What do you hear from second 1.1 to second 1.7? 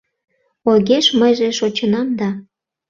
мыйже